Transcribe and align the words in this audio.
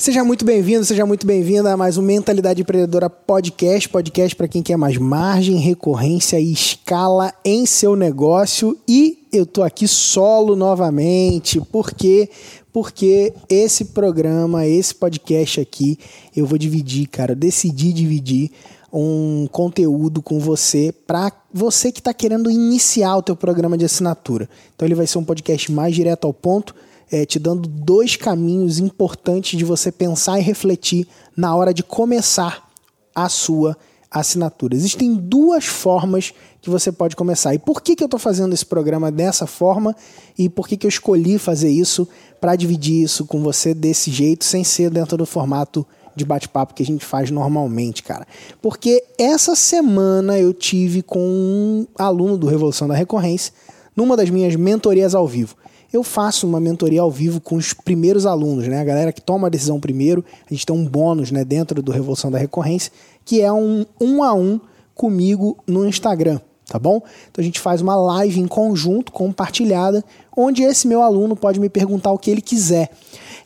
Seja 0.00 0.22
muito 0.22 0.44
bem-vindo, 0.44 0.84
seja 0.84 1.04
muito 1.04 1.26
bem-vinda 1.26 1.72
a 1.72 1.76
mais 1.76 1.98
um 1.98 2.02
Mentalidade 2.02 2.62
Empreendedora 2.62 3.10
Podcast. 3.10 3.88
Podcast 3.88 4.36
para 4.36 4.46
quem 4.46 4.62
quer 4.62 4.76
mais 4.76 4.96
margem, 4.96 5.56
recorrência 5.56 6.38
e 6.38 6.52
escala 6.52 7.34
em 7.44 7.66
seu 7.66 7.96
negócio. 7.96 8.78
E 8.86 9.26
eu 9.32 9.44
tô 9.44 9.60
aqui 9.60 9.88
solo 9.88 10.54
novamente. 10.54 11.60
Por 11.60 11.90
quê? 11.90 12.30
Porque 12.72 13.34
esse 13.48 13.86
programa, 13.86 14.64
esse 14.68 14.94
podcast 14.94 15.60
aqui, 15.60 15.98
eu 16.34 16.46
vou 16.46 16.56
dividir, 16.56 17.08
cara. 17.08 17.32
Eu 17.32 17.36
decidi 17.36 17.92
dividir 17.92 18.52
um 18.92 19.48
conteúdo 19.50 20.22
com 20.22 20.38
você 20.38 20.94
para 21.08 21.32
você 21.52 21.90
que 21.90 21.98
está 21.98 22.14
querendo 22.14 22.48
iniciar 22.48 23.16
o 23.16 23.22
teu 23.22 23.34
programa 23.34 23.76
de 23.76 23.84
assinatura. 23.84 24.48
Então 24.76 24.86
ele 24.86 24.94
vai 24.94 25.08
ser 25.08 25.18
um 25.18 25.24
podcast 25.24 25.72
mais 25.72 25.92
direto 25.92 26.24
ao 26.24 26.32
ponto 26.32 26.72
é, 27.10 27.24
te 27.24 27.38
dando 27.38 27.68
dois 27.68 28.16
caminhos 28.16 28.78
importantes 28.78 29.58
de 29.58 29.64
você 29.64 29.90
pensar 29.90 30.38
e 30.38 30.42
refletir 30.42 31.06
na 31.36 31.54
hora 31.54 31.72
de 31.72 31.82
começar 31.82 32.68
a 33.14 33.28
sua 33.28 33.76
assinatura. 34.10 34.74
Existem 34.74 35.14
duas 35.14 35.66
formas 35.66 36.32
que 36.60 36.70
você 36.70 36.90
pode 36.90 37.14
começar. 37.14 37.54
E 37.54 37.58
por 37.58 37.82
que, 37.82 37.94
que 37.94 38.02
eu 38.02 38.06
estou 38.06 38.20
fazendo 38.20 38.52
esse 38.52 38.64
programa 38.64 39.10
dessa 39.10 39.46
forma 39.46 39.94
e 40.36 40.48
por 40.48 40.66
que, 40.66 40.76
que 40.76 40.86
eu 40.86 40.88
escolhi 40.88 41.38
fazer 41.38 41.68
isso 41.68 42.08
para 42.40 42.56
dividir 42.56 43.02
isso 43.02 43.26
com 43.26 43.42
você 43.42 43.74
desse 43.74 44.10
jeito, 44.10 44.44
sem 44.44 44.64
ser 44.64 44.90
dentro 44.90 45.16
do 45.16 45.26
formato 45.26 45.86
de 46.14 46.24
bate-papo 46.24 46.74
que 46.74 46.82
a 46.82 46.86
gente 46.86 47.04
faz 47.04 47.30
normalmente, 47.30 48.02
cara. 48.02 48.26
Porque 48.60 49.04
essa 49.16 49.54
semana 49.54 50.38
eu 50.38 50.52
tive 50.52 51.00
com 51.00 51.20
um 51.20 51.86
aluno 51.96 52.36
do 52.36 52.48
Revolução 52.48 52.88
da 52.88 52.94
Recorrência 52.94 53.52
numa 53.94 54.16
das 54.16 54.28
minhas 54.28 54.56
mentorias 54.56 55.14
ao 55.14 55.26
vivo 55.26 55.54
eu 55.92 56.02
faço 56.02 56.46
uma 56.46 56.60
mentoria 56.60 57.00
ao 57.00 57.10
vivo 57.10 57.40
com 57.40 57.56
os 57.56 57.72
primeiros 57.72 58.26
alunos, 58.26 58.68
né? 58.68 58.80
A 58.80 58.84
galera 58.84 59.12
que 59.12 59.20
toma 59.20 59.46
a 59.46 59.50
decisão 59.50 59.80
primeiro, 59.80 60.24
a 60.48 60.52
gente 60.52 60.66
tem 60.66 60.76
um 60.76 60.84
bônus, 60.84 61.30
né, 61.30 61.44
dentro 61.44 61.82
do 61.82 61.92
Revolução 61.92 62.30
da 62.30 62.38
Recorrência, 62.38 62.92
que 63.24 63.40
é 63.40 63.52
um 63.52 63.86
um 64.00 64.22
a 64.22 64.34
um 64.34 64.60
comigo 64.94 65.56
no 65.66 65.86
Instagram, 65.86 66.40
tá 66.66 66.78
bom? 66.78 67.00
Então 67.30 67.40
a 67.40 67.44
gente 67.44 67.60
faz 67.60 67.80
uma 67.80 67.96
live 67.96 68.40
em 68.40 68.46
conjunto, 68.46 69.12
compartilhada, 69.12 70.04
onde 70.36 70.62
esse 70.62 70.86
meu 70.86 71.02
aluno 71.02 71.36
pode 71.36 71.60
me 71.60 71.68
perguntar 71.68 72.12
o 72.12 72.18
que 72.18 72.30
ele 72.30 72.42
quiser. 72.42 72.90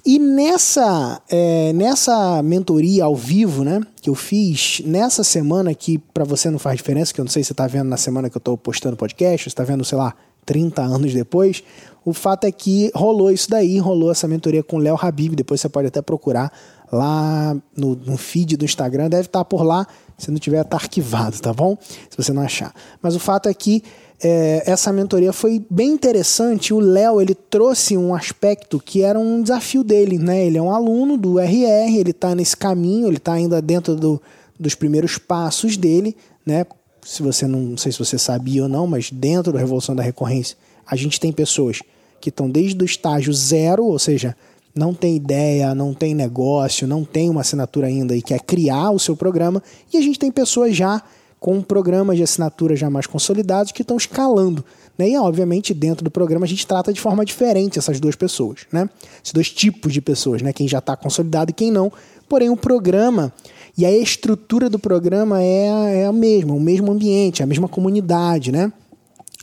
E 0.04 0.18
nessa, 0.18 1.22
é, 1.30 1.72
nessa 1.72 2.42
mentoria 2.42 3.04
ao 3.04 3.14
vivo, 3.14 3.62
né, 3.62 3.80
que 4.00 4.10
eu 4.10 4.16
fiz 4.16 4.82
nessa 4.84 5.22
semana, 5.22 5.72
que 5.74 5.96
para 5.96 6.24
você 6.24 6.50
não 6.50 6.58
faz 6.58 6.76
diferença, 6.76 7.14
que 7.14 7.20
eu 7.20 7.24
não 7.24 7.30
sei 7.30 7.44
se 7.44 7.48
você 7.48 7.52
está 7.52 7.68
vendo 7.68 7.88
na 7.88 7.96
semana 7.96 8.28
que 8.28 8.36
eu 8.36 8.40
estou 8.40 8.58
postando 8.58 8.96
podcast, 8.96 9.44
você 9.44 9.48
está 9.48 9.62
vendo, 9.62 9.84
sei 9.84 9.96
lá, 9.96 10.12
30 10.44 10.82
anos 10.82 11.12
depois, 11.12 11.62
o 12.04 12.12
fato 12.12 12.44
é 12.44 12.52
que 12.52 12.90
rolou 12.94 13.30
isso 13.30 13.48
daí, 13.48 13.78
rolou 13.78 14.10
essa 14.10 14.26
mentoria 14.26 14.62
com 14.62 14.76
o 14.76 14.78
Léo 14.80 14.98
Habib, 15.00 15.34
depois 15.34 15.60
você 15.60 15.68
pode 15.68 15.86
até 15.88 16.02
procurar 16.02 16.52
lá 16.90 17.56
no, 17.76 17.94
no, 17.94 18.16
feed 18.16 18.56
do 18.56 18.64
Instagram, 18.64 19.08
deve 19.08 19.26
estar 19.26 19.44
por 19.44 19.62
lá, 19.62 19.86
se 20.18 20.30
não 20.30 20.38
tiver, 20.38 20.60
está 20.60 20.76
arquivado, 20.76 21.40
tá 21.40 21.52
bom? 21.52 21.76
Se 21.80 22.16
você 22.16 22.32
não 22.32 22.42
achar. 22.42 22.74
Mas 23.00 23.16
o 23.16 23.20
fato 23.20 23.48
é 23.48 23.54
que 23.54 23.82
é, 24.22 24.62
essa 24.66 24.92
mentoria 24.92 25.32
foi 25.32 25.64
bem 25.70 25.90
interessante. 25.90 26.74
O 26.74 26.80
Léo 26.80 27.20
ele 27.20 27.34
trouxe 27.34 27.96
um 27.96 28.14
aspecto 28.14 28.78
que 28.78 29.02
era 29.02 29.18
um 29.18 29.42
desafio 29.42 29.82
dele, 29.82 30.18
né? 30.18 30.44
Ele 30.44 30.58
é 30.58 30.62
um 30.62 30.72
aluno 30.72 31.16
do 31.16 31.40
RR, 31.40 31.96
ele 31.96 32.10
está 32.10 32.34
nesse 32.34 32.56
caminho, 32.56 33.06
ele 33.08 33.16
está 33.16 33.32
ainda 33.32 33.62
dentro 33.62 33.96
do, 33.96 34.20
dos 34.60 34.74
primeiros 34.74 35.16
passos 35.18 35.76
dele, 35.76 36.14
né? 36.44 36.66
Se 37.04 37.22
você 37.22 37.46
não, 37.46 37.60
não 37.60 37.76
sei 37.76 37.92
se 37.92 37.98
você 37.98 38.18
sabia 38.18 38.62
ou 38.62 38.68
não, 38.68 38.86
mas 38.86 39.10
dentro 39.10 39.52
da 39.52 39.58
Revolução 39.58 39.94
da 39.94 40.02
Recorrência, 40.02 40.56
a 40.86 40.96
gente 40.96 41.18
tem 41.18 41.32
pessoas 41.32 41.80
que 42.20 42.28
estão 42.28 42.48
desde 42.48 42.80
o 42.82 42.84
estágio 42.84 43.32
zero, 43.32 43.84
ou 43.84 43.98
seja, 43.98 44.36
não 44.74 44.94
tem 44.94 45.16
ideia, 45.16 45.74
não 45.74 45.92
tem 45.92 46.14
negócio, 46.14 46.86
não 46.86 47.04
tem 47.04 47.28
uma 47.28 47.40
assinatura 47.40 47.88
ainda 47.88 48.16
e 48.16 48.22
quer 48.22 48.40
criar 48.40 48.90
o 48.90 48.98
seu 48.98 49.16
programa, 49.16 49.62
e 49.92 49.96
a 49.96 50.00
gente 50.00 50.18
tem 50.18 50.30
pessoas 50.30 50.76
já 50.76 51.02
com 51.38 51.60
programas 51.60 52.16
de 52.16 52.22
assinatura 52.22 52.76
já 52.76 52.88
mais 52.88 53.06
consolidados 53.06 53.72
que 53.72 53.82
estão 53.82 53.96
escalando. 53.96 54.64
Né? 54.96 55.10
E, 55.10 55.18
obviamente, 55.18 55.74
dentro 55.74 56.04
do 56.04 56.10
programa 56.10 56.46
a 56.46 56.48
gente 56.48 56.64
trata 56.64 56.92
de 56.92 57.00
forma 57.00 57.24
diferente 57.24 57.80
essas 57.80 57.98
duas 57.98 58.14
pessoas, 58.14 58.60
né? 58.70 58.88
Esses 59.22 59.32
dois 59.32 59.50
tipos 59.50 59.92
de 59.92 60.00
pessoas, 60.00 60.40
né? 60.40 60.52
Quem 60.52 60.68
já 60.68 60.78
está 60.78 60.96
consolidado 60.96 61.50
e 61.50 61.54
quem 61.54 61.70
não. 61.70 61.90
Porém, 62.28 62.48
o 62.48 62.56
programa 62.56 63.32
e 63.76 63.86
a 63.86 63.90
estrutura 63.90 64.68
do 64.68 64.78
programa 64.78 65.42
é, 65.42 66.02
é 66.02 66.06
a 66.06 66.12
mesma, 66.12 66.54
o 66.54 66.60
mesmo 66.60 66.92
ambiente, 66.92 67.42
a 67.42 67.46
mesma 67.46 67.68
comunidade, 67.68 68.52
né? 68.52 68.72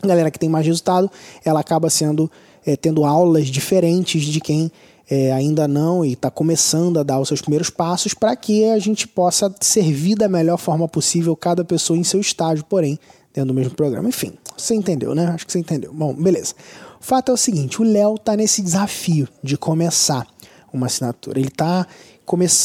A 0.01 0.07
galera 0.07 0.31
que 0.31 0.39
tem 0.39 0.47
mais 0.47 0.65
resultado, 0.65 1.09
ela 1.43 1.59
acaba 1.59 1.89
sendo 1.89 2.31
é, 2.65 2.75
tendo 2.75 3.05
aulas 3.05 3.47
diferentes 3.47 4.23
de 4.23 4.39
quem 4.39 4.71
é, 5.09 5.31
ainda 5.31 5.67
não 5.67 6.05
e 6.05 6.13
está 6.13 6.29
começando 6.29 6.99
a 6.99 7.03
dar 7.03 7.19
os 7.19 7.27
seus 7.27 7.41
primeiros 7.41 7.69
passos 7.69 8.13
para 8.13 8.35
que 8.35 8.65
a 8.65 8.77
gente 8.77 9.07
possa 9.07 9.53
servir 9.59 10.15
da 10.15 10.29
melhor 10.29 10.57
forma 10.57 10.87
possível 10.87 11.35
cada 11.35 11.65
pessoa 11.65 11.97
em 11.97 12.03
seu 12.03 12.19
estágio, 12.19 12.63
porém, 12.65 12.99
dentro 13.33 13.47
do 13.47 13.53
mesmo 13.53 13.73
programa. 13.73 14.07
Enfim, 14.07 14.33
você 14.55 14.75
entendeu, 14.75 15.15
né? 15.15 15.27
Acho 15.27 15.45
que 15.45 15.51
você 15.51 15.59
entendeu. 15.59 15.91
Bom, 15.93 16.13
beleza. 16.13 16.53
O 17.01 17.03
fato 17.03 17.31
é 17.31 17.33
o 17.33 17.37
seguinte: 17.37 17.81
o 17.81 17.85
Léo 17.85 18.15
está 18.15 18.35
nesse 18.35 18.61
desafio 18.61 19.27
de 19.43 19.57
começar 19.57 20.27
uma 20.71 20.85
assinatura. 20.85 21.39
Ele 21.39 21.47
está 21.47 21.87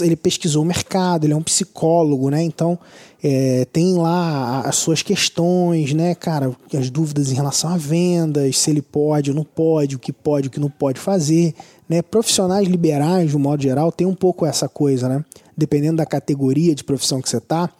ele 0.01 0.17
pesquisou 0.17 0.63
o 0.63 0.67
mercado, 0.67 1.25
ele 1.25 1.33
é 1.33 1.37
um 1.37 1.43
psicólogo, 1.43 2.31
né? 2.31 2.43
Então 2.43 2.79
é, 3.23 3.65
tem 3.73 3.95
lá 3.95 4.61
as 4.61 4.77
suas 4.77 5.01
questões, 5.01 5.95
né, 5.95 6.15
cara? 6.15 6.55
As 6.77 6.91
dúvidas 6.91 7.33
em 7.33 7.35
relação 7.35 7.71
a 7.71 7.77
vendas, 7.77 8.59
se 8.59 8.71
ele 8.71 8.83
pode 8.83 9.31
ou 9.31 9.37
não 9.37 9.45
pode, 9.45 9.97
o 9.97 9.99
que 9.99 10.13
pode, 10.13 10.49
o 10.49 10.51
que 10.51 10.61
não 10.61 10.69
pode 10.69 11.01
fazer. 11.01 11.55
Né? 11.89 12.03
Profissionais 12.03 12.69
liberais, 12.69 13.31
de 13.31 13.37
um 13.37 13.41
modo 13.41 13.63
geral, 13.63 13.91
tem 13.91 14.07
um 14.07 14.15
pouco 14.15 14.45
essa 14.45 14.69
coisa, 14.69 15.09
né? 15.09 15.25
Dependendo 15.57 15.97
da 15.97 16.07
categoria 16.07 16.75
de 16.75 16.85
profissão 16.85 17.23
que 17.23 17.29
você 17.29 17.39
está, 17.39 17.71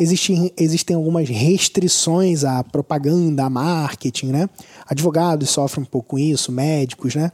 existem, 0.00 0.52
existem 0.56 0.96
algumas 0.96 1.28
restrições 1.28 2.42
à 2.42 2.64
propaganda, 2.64 3.44
a 3.44 3.50
marketing, 3.50 4.26
né? 4.26 4.50
Advogados 4.86 5.50
sofrem 5.50 5.84
um 5.84 5.86
pouco 5.86 6.08
com 6.08 6.18
isso, 6.18 6.50
médicos, 6.50 7.14
né? 7.14 7.30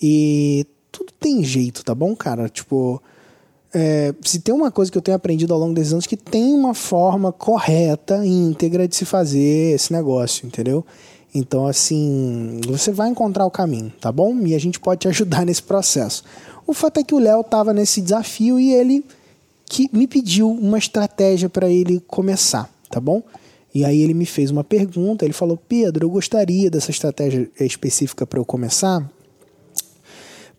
E 0.00 0.66
tudo 0.90 1.12
tem 1.18 1.42
jeito, 1.42 1.84
tá 1.84 1.94
bom, 1.94 2.14
cara? 2.14 2.48
Tipo, 2.48 3.02
é, 3.74 4.14
se 4.22 4.40
tem 4.40 4.54
uma 4.54 4.70
coisa 4.70 4.92
que 4.92 4.98
eu 4.98 5.02
tenho 5.02 5.16
aprendido 5.16 5.54
ao 5.54 5.60
longo 5.60 5.74
desses 5.74 5.92
anos, 5.92 6.06
que 6.06 6.16
tem 6.16 6.52
uma 6.52 6.74
forma 6.74 7.32
correta, 7.32 8.24
íntegra 8.24 8.86
de 8.86 8.94
se 8.94 9.04
fazer 9.04 9.74
esse 9.74 9.92
negócio, 9.92 10.46
entendeu? 10.46 10.84
Então, 11.34 11.66
assim, 11.66 12.60
você 12.66 12.92
vai 12.92 13.08
encontrar 13.08 13.46
o 13.46 13.50
caminho, 13.50 13.90
tá 14.00 14.12
bom? 14.12 14.38
E 14.40 14.54
a 14.54 14.58
gente 14.58 14.78
pode 14.78 15.00
te 15.00 15.08
ajudar 15.08 15.44
nesse 15.46 15.62
processo. 15.62 16.22
O 16.66 16.74
fato 16.74 17.00
é 17.00 17.02
que 17.02 17.14
o 17.14 17.18
Léo 17.18 17.40
estava 17.40 17.72
nesse 17.72 18.00
desafio 18.00 18.60
e 18.60 18.72
ele 18.72 19.04
que 19.64 19.88
me 19.90 20.06
pediu 20.06 20.50
uma 20.50 20.76
estratégia 20.76 21.48
para 21.48 21.68
ele 21.68 21.98
começar, 22.06 22.70
tá 22.90 23.00
bom? 23.00 23.22
E 23.74 23.86
aí 23.86 24.02
ele 24.02 24.12
me 24.12 24.26
fez 24.26 24.50
uma 24.50 24.62
pergunta, 24.62 25.24
ele 25.24 25.32
falou: 25.32 25.56
"Pedro, 25.56 26.04
eu 26.04 26.10
gostaria 26.10 26.70
dessa 26.70 26.90
estratégia 26.90 27.50
específica 27.58 28.26
para 28.26 28.38
eu 28.38 28.44
começar, 28.44 29.10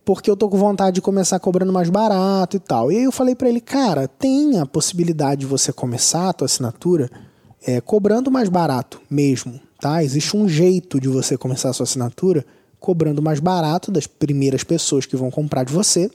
porque 0.05 0.29
eu 0.29 0.35
tô 0.35 0.49
com 0.49 0.57
vontade 0.57 0.95
de 0.95 1.01
começar 1.01 1.39
cobrando 1.39 1.71
mais 1.71 1.89
barato 1.89 2.57
e 2.57 2.59
tal. 2.59 2.91
E 2.91 2.97
aí 2.97 3.03
eu 3.03 3.11
falei 3.11 3.35
para 3.35 3.49
ele, 3.49 3.61
cara, 3.61 4.07
tem 4.07 4.59
a 4.59 4.65
possibilidade 4.65 5.41
de 5.41 5.47
você 5.47 5.71
começar 5.71 6.29
a 6.29 6.33
tua 6.33 6.45
assinatura 6.45 7.09
é, 7.65 7.79
cobrando 7.79 8.29
mais 8.29 8.49
barato 8.49 9.01
mesmo, 9.09 9.59
tá? 9.79 10.03
Existe 10.03 10.35
um 10.35 10.47
jeito 10.47 10.99
de 10.99 11.07
você 11.07 11.37
começar 11.37 11.69
a 11.69 11.73
sua 11.73 11.85
assinatura 11.85 12.45
cobrando 12.79 13.21
mais 13.21 13.39
barato 13.39 13.89
das 13.89 14.05
primeiras 14.05 14.63
pessoas 14.63 15.05
que 15.05 15.15
vão 15.15 15.31
comprar 15.31 15.63
de 15.63 15.71
você, 15.71 16.11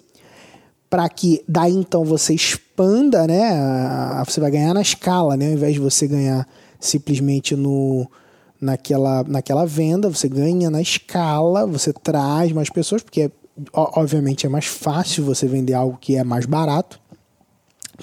para 0.90 1.08
que 1.08 1.42
daí 1.48 1.74
então 1.74 2.04
você 2.04 2.34
expanda, 2.34 3.26
né? 3.26 4.22
Você 4.26 4.38
vai 4.38 4.50
ganhar 4.50 4.74
na 4.74 4.82
escala, 4.82 5.34
né? 5.36 5.46
Ao 5.46 5.52
invés 5.52 5.74
de 5.74 5.80
você 5.80 6.06
ganhar 6.06 6.46
simplesmente 6.78 7.56
no 7.56 8.06
naquela, 8.60 9.24
naquela 9.24 9.64
venda, 9.64 10.10
você 10.10 10.28
ganha 10.28 10.68
na 10.68 10.82
escala, 10.82 11.66
você 11.66 11.92
traz 11.92 12.52
mais 12.52 12.68
pessoas, 12.68 13.02
porque 13.02 13.30
obviamente 13.72 14.46
é 14.46 14.48
mais 14.48 14.66
fácil 14.66 15.24
você 15.24 15.46
vender 15.46 15.74
algo 15.74 15.98
que 16.00 16.16
é 16.16 16.24
mais 16.24 16.46
barato, 16.46 17.00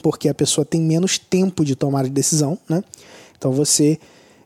porque 0.01 0.27
a 0.27 0.33
pessoa 0.33 0.65
tem 0.65 0.81
menos 0.81 1.18
tempo 1.18 1.63
de 1.63 1.75
tomar 1.75 2.06
a 2.06 2.09
decisão, 2.09 2.57
né? 2.69 2.83
Então 3.38 3.51
você 3.51 4.00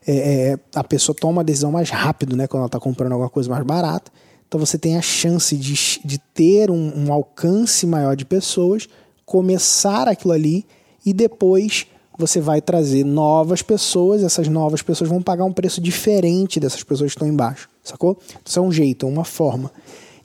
é, 0.06 0.52
é, 0.52 0.58
a 0.74 0.84
pessoa 0.84 1.14
toma 1.18 1.42
a 1.42 1.44
decisão 1.44 1.70
mais 1.70 1.90
rápido, 1.90 2.36
né? 2.36 2.46
Quando 2.46 2.60
ela 2.60 2.66
está 2.66 2.80
comprando 2.80 3.12
alguma 3.12 3.30
coisa 3.30 3.50
mais 3.50 3.64
barata. 3.64 4.10
Então 4.46 4.58
você 4.58 4.76
tem 4.76 4.96
a 4.96 5.02
chance 5.02 5.56
de, 5.56 6.00
de 6.04 6.18
ter 6.18 6.70
um, 6.70 7.06
um 7.06 7.12
alcance 7.12 7.86
maior 7.86 8.16
de 8.16 8.24
pessoas, 8.24 8.88
começar 9.24 10.08
aquilo 10.08 10.32
ali 10.32 10.66
e 11.06 11.12
depois 11.12 11.86
você 12.18 12.40
vai 12.40 12.60
trazer 12.60 13.04
novas 13.04 13.62
pessoas, 13.62 14.22
essas 14.22 14.48
novas 14.48 14.82
pessoas 14.82 15.08
vão 15.08 15.22
pagar 15.22 15.44
um 15.44 15.52
preço 15.52 15.80
diferente 15.80 16.60
dessas 16.60 16.82
pessoas 16.82 17.12
que 17.12 17.16
estão 17.16 17.28
embaixo, 17.28 17.68
sacou? 17.82 18.18
Isso 18.44 18.58
é 18.58 18.62
um 18.62 18.72
jeito, 18.72 19.06
é 19.06 19.08
uma 19.08 19.24
forma. 19.24 19.70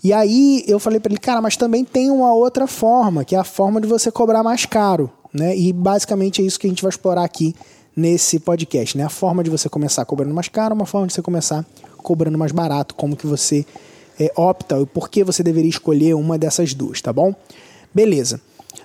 E 0.03 0.13
aí 0.13 0.63
eu 0.68 0.80
falei 0.80 1.00
para 1.00 1.12
ele, 1.12 1.19
cara, 1.19 1.42
mas 1.42 1.57
também 1.57 1.83
tem 1.83 2.12
uma 2.12 2.33
outra 2.33 2.68
forma, 2.68 3.25
que 3.25 3.36
é 3.36 3.39
a 3.39 3.44
forma 3.44 3.81
de 3.81 3.88
você 3.88 4.12
cobrar 4.12 4.44
mais 4.44 4.65
caro, 4.65 5.12
né? 5.33 5.56
E 5.57 5.74
basicamente 5.74 6.42
é 6.42 6.45
isso 6.45 6.59
que 6.59 6.68
a 6.68 6.69
gente 6.69 6.83
vai 6.83 6.89
explorar 6.89 7.24
aqui 7.24 7.56
nesse 7.95 8.39
podcast, 8.39 8.97
né? 8.97 9.06
A 9.06 9.09
forma 9.09 9.44
de 9.44 9.50
você 9.50 9.69
começar 9.69 10.06
cobrando 10.06 10.33
mais 10.33 10.47
caro, 10.47 10.75
uma 10.75 10.86
forma 10.86 11.07
de 11.07 11.13
você 11.13 11.21
começar 11.21 11.65
cobrando 11.97 12.38
mais 12.38 12.51
barato, 12.51 12.94
como 12.94 13.15
que 13.15 13.25
você 13.25 13.65
é, 14.19 14.31
opta 14.36 14.80
e 14.80 14.86
por 14.86 15.09
que 15.09 15.24
você 15.24 15.42
deveria 15.42 15.69
escolher 15.69 16.13
uma 16.13 16.38
dessas 16.38 16.74
duas, 16.74 17.01
tá 17.01 17.12
bom? 17.12 17.33
Beleza. 17.94 18.39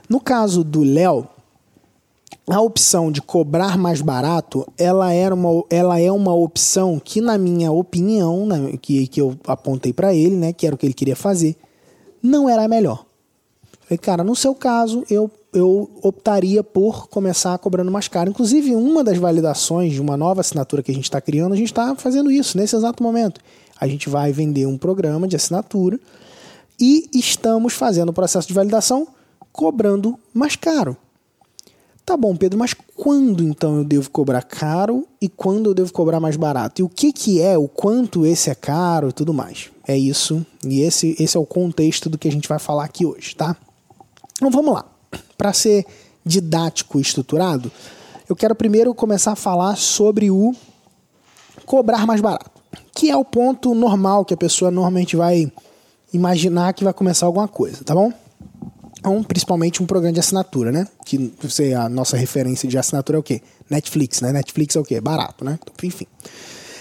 No 0.08 0.20
caso 0.20 0.64
do 0.64 0.82
Léo, 0.82 1.28
a 2.48 2.60
opção 2.60 3.12
de 3.12 3.22
cobrar 3.22 3.78
mais 3.78 4.00
barato, 4.00 4.66
ela, 4.76 5.12
era 5.12 5.34
uma, 5.34 5.64
ela 5.70 6.00
é 6.00 6.10
uma 6.10 6.34
opção 6.34 7.00
que, 7.02 7.20
na 7.20 7.38
minha 7.38 7.70
opinião, 7.70 8.48
que, 8.80 9.06
que 9.06 9.20
eu 9.20 9.36
apontei 9.46 9.92
para 9.92 10.12
ele, 10.12 10.36
né, 10.36 10.52
que 10.52 10.66
era 10.66 10.74
o 10.74 10.78
que 10.78 10.86
ele 10.86 10.94
queria 10.94 11.16
fazer, 11.16 11.56
não 12.22 12.48
era 12.48 12.64
a 12.64 12.68
melhor. 12.68 13.04
Falei, 13.82 13.98
cara, 13.98 14.24
no 14.24 14.34
seu 14.34 14.54
caso, 14.54 15.04
eu, 15.08 15.30
eu 15.52 15.90
optaria 16.02 16.62
por 16.62 17.08
começar 17.08 17.56
cobrando 17.58 17.90
mais 17.90 18.08
caro. 18.08 18.30
Inclusive, 18.30 18.74
uma 18.74 19.02
das 19.02 19.18
validações 19.18 19.92
de 19.92 20.00
uma 20.00 20.16
nova 20.16 20.40
assinatura 20.40 20.82
que 20.82 20.90
a 20.90 20.94
gente 20.94 21.04
está 21.04 21.20
criando, 21.20 21.52
a 21.52 21.56
gente 21.56 21.70
está 21.70 21.94
fazendo 21.96 22.30
isso 22.30 22.56
nesse 22.56 22.76
exato 22.76 23.02
momento. 23.02 23.40
A 23.80 23.86
gente 23.86 24.08
vai 24.08 24.32
vender 24.32 24.66
um 24.66 24.76
programa 24.76 25.26
de 25.26 25.36
assinatura 25.36 25.98
e 26.78 27.08
estamos 27.14 27.74
fazendo 27.74 28.10
o 28.10 28.12
processo 28.12 28.46
de 28.46 28.54
validação 28.54 29.08
cobrando 29.52 30.18
mais 30.32 30.54
caro. 30.56 30.96
Tá 32.10 32.16
bom, 32.16 32.34
Pedro, 32.34 32.58
mas 32.58 32.74
quando 32.96 33.44
então 33.44 33.76
eu 33.76 33.84
devo 33.84 34.10
cobrar 34.10 34.42
caro 34.42 35.06
e 35.22 35.28
quando 35.28 35.70
eu 35.70 35.74
devo 35.74 35.92
cobrar 35.92 36.18
mais 36.18 36.36
barato? 36.36 36.80
E 36.80 36.82
o 36.82 36.88
que, 36.88 37.12
que 37.12 37.40
é, 37.40 37.56
o 37.56 37.68
quanto 37.68 38.26
esse 38.26 38.50
é 38.50 38.54
caro 38.56 39.10
e 39.10 39.12
tudo 39.12 39.32
mais? 39.32 39.70
É 39.86 39.96
isso, 39.96 40.44
e 40.66 40.80
esse, 40.80 41.14
esse 41.20 41.36
é 41.36 41.40
o 41.40 41.46
contexto 41.46 42.10
do 42.10 42.18
que 42.18 42.26
a 42.26 42.32
gente 42.32 42.48
vai 42.48 42.58
falar 42.58 42.82
aqui 42.82 43.06
hoje, 43.06 43.36
tá? 43.36 43.56
Então 44.36 44.50
vamos 44.50 44.74
lá. 44.74 44.86
Para 45.38 45.52
ser 45.52 45.86
didático 46.26 46.98
e 46.98 47.00
estruturado, 47.00 47.70
eu 48.28 48.34
quero 48.34 48.56
primeiro 48.56 48.92
começar 48.92 49.30
a 49.30 49.36
falar 49.36 49.76
sobre 49.76 50.32
o 50.32 50.52
cobrar 51.64 52.08
mais 52.08 52.20
barato, 52.20 52.60
que 52.92 53.08
é 53.08 53.16
o 53.16 53.24
ponto 53.24 53.72
normal 53.72 54.24
que 54.24 54.34
a 54.34 54.36
pessoa 54.36 54.72
normalmente 54.72 55.14
vai 55.14 55.48
imaginar 56.12 56.72
que 56.72 56.82
vai 56.82 56.92
começar 56.92 57.26
alguma 57.26 57.46
coisa, 57.46 57.84
tá 57.84 57.94
bom? 57.94 58.12
Um, 59.08 59.22
principalmente 59.22 59.82
um 59.82 59.86
programa 59.86 60.12
de 60.12 60.20
assinatura, 60.20 60.70
né? 60.70 60.86
Que 61.04 61.32
você, 61.40 61.72
a 61.72 61.88
nossa 61.88 62.16
referência 62.16 62.68
de 62.68 62.76
assinatura 62.76 63.18
é 63.18 63.20
o 63.20 63.22
quê? 63.22 63.40
Netflix, 63.68 64.20
né? 64.20 64.32
Netflix 64.32 64.76
é 64.76 64.80
o 64.80 64.84
quê? 64.84 65.00
Barato, 65.00 65.44
né? 65.44 65.58
Então, 65.62 65.74
enfim. 65.82 66.06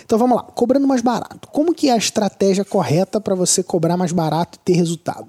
Então 0.05 0.17
vamos 0.17 0.37
lá, 0.37 0.43
cobrando 0.43 0.87
mais 0.87 1.01
barato. 1.01 1.47
Como 1.49 1.73
que 1.73 1.87
é 1.87 1.93
a 1.93 1.97
estratégia 1.97 2.65
correta 2.65 3.21
para 3.21 3.35
você 3.35 3.61
cobrar 3.61 3.95
mais 3.95 4.11
barato 4.11 4.57
e 4.57 4.65
ter 4.65 4.73
resultado? 4.73 5.27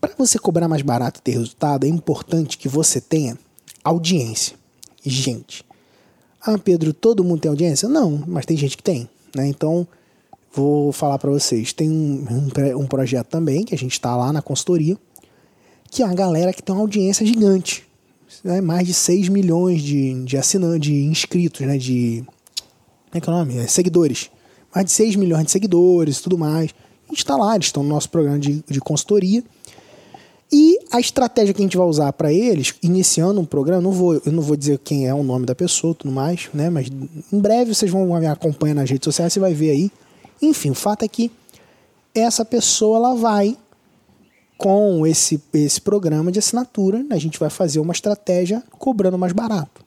Para 0.00 0.12
você 0.16 0.38
cobrar 0.38 0.68
mais 0.68 0.82
barato 0.82 1.18
e 1.18 1.22
ter 1.22 1.32
resultado, 1.32 1.84
é 1.84 1.88
importante 1.88 2.58
que 2.58 2.68
você 2.68 3.00
tenha 3.00 3.36
audiência. 3.82 4.56
Gente. 5.02 5.64
Ah, 6.40 6.58
Pedro, 6.58 6.92
todo 6.92 7.24
mundo 7.24 7.40
tem 7.40 7.48
audiência? 7.48 7.88
Não, 7.88 8.22
mas 8.26 8.46
tem 8.46 8.56
gente 8.56 8.76
que 8.76 8.82
tem, 8.82 9.08
né? 9.34 9.48
Então, 9.48 9.88
vou 10.52 10.92
falar 10.92 11.18
para 11.18 11.30
vocês. 11.30 11.72
Tem 11.72 11.90
um, 11.90 12.26
um, 12.30 12.80
um 12.80 12.86
projeto 12.86 13.26
também 13.26 13.64
que 13.64 13.74
a 13.74 13.78
gente 13.78 13.92
está 13.92 14.14
lá 14.14 14.32
na 14.32 14.42
consultoria 14.42 14.96
que 15.90 16.02
é 16.02 16.04
uma 16.04 16.14
galera 16.14 16.52
que 16.52 16.62
tem 16.62 16.74
uma 16.74 16.82
audiência 16.82 17.24
gigante. 17.24 17.86
Né? 18.44 18.60
Mais 18.60 18.86
de 18.86 18.94
6 18.94 19.28
milhões 19.28 19.82
de, 19.82 20.24
de 20.24 20.36
assinantes, 20.36 20.80
de 20.80 21.04
inscritos, 21.04 21.66
né? 21.66 21.78
De. 21.78 22.24
Como 23.10 23.14
é 23.14 23.20
que 23.20 23.28
é 23.28 23.32
o 23.32 23.36
nome? 23.36 23.58
É, 23.58 23.66
seguidores. 23.66 24.30
Mais 24.74 24.86
de 24.86 24.92
6 24.92 25.16
milhões 25.16 25.44
de 25.46 25.50
seguidores 25.50 26.18
e 26.18 26.22
tudo 26.22 26.36
mais. 26.36 26.74
A 27.06 27.10
gente 27.10 27.18
está 27.18 27.36
lá, 27.36 27.54
eles 27.54 27.66
estão 27.66 27.82
no 27.82 27.88
nosso 27.88 28.10
programa 28.10 28.38
de, 28.38 28.62
de 28.68 28.80
consultoria. 28.80 29.42
E 30.50 30.78
a 30.90 30.98
estratégia 30.98 31.52
que 31.52 31.60
a 31.60 31.64
gente 31.64 31.76
vai 31.76 31.86
usar 31.86 32.12
para 32.12 32.32
eles, 32.32 32.74
iniciando 32.82 33.40
um 33.40 33.44
programa, 33.44 33.82
não 33.82 33.92
vou, 33.92 34.14
eu 34.14 34.32
não 34.32 34.42
vou 34.42 34.56
dizer 34.56 34.78
quem 34.78 35.06
é 35.06 35.12
o 35.12 35.22
nome 35.22 35.44
da 35.44 35.54
pessoa 35.54 35.94
tudo 35.94 36.10
mais, 36.10 36.48
né? 36.54 36.70
Mas 36.70 36.88
em 36.88 37.38
breve 37.38 37.74
vocês 37.74 37.90
vão 37.90 38.18
me 38.18 38.26
acompanhar 38.26 38.74
nas 38.74 38.88
redes 38.88 39.04
sociais, 39.04 39.32
você 39.32 39.40
vai 39.40 39.52
ver 39.52 39.70
aí. 39.70 39.90
Enfim, 40.40 40.70
o 40.70 40.74
fato 40.74 41.02
é 41.04 41.08
que 41.08 41.30
essa 42.14 42.44
pessoa 42.44 42.96
ela 42.96 43.14
vai 43.14 43.56
com 44.58 45.06
esse, 45.06 45.40
esse 45.54 45.80
programa 45.80 46.32
de 46.32 46.40
assinatura, 46.40 47.06
a 47.10 47.16
gente 47.16 47.38
vai 47.38 47.48
fazer 47.48 47.78
uma 47.78 47.92
estratégia 47.92 48.60
cobrando 48.72 49.16
mais 49.16 49.32
barato. 49.32 49.84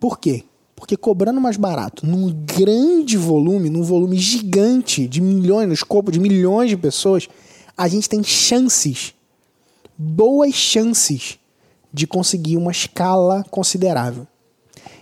Por 0.00 0.18
quê? 0.18 0.42
Porque 0.74 0.96
cobrando 0.96 1.38
mais 1.38 1.58
barato, 1.58 2.06
num 2.06 2.32
grande 2.32 3.18
volume, 3.18 3.68
num 3.68 3.82
volume 3.82 4.16
gigante 4.16 5.06
de 5.06 5.20
milhões, 5.20 5.68
no 5.68 5.74
escopo 5.74 6.10
de 6.10 6.18
milhões 6.18 6.70
de 6.70 6.78
pessoas, 6.78 7.28
a 7.76 7.86
gente 7.86 8.08
tem 8.08 8.24
chances, 8.24 9.12
boas 9.96 10.54
chances, 10.54 11.38
de 11.92 12.06
conseguir 12.06 12.56
uma 12.56 12.70
escala 12.70 13.44
considerável. 13.50 14.26